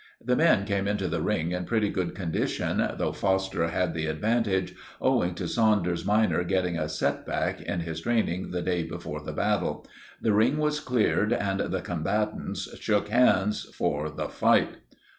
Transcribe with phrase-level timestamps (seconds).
[0.19, 4.73] "The men came into the ring in pretty good condition, though Foster had the advantage
[4.99, 9.31] owing to Saunders minor getting a set back in his training the day before the
[9.31, 9.85] battle.
[10.19, 14.77] The ring was cleared, and the combatants shook hands for "THE FIGHT.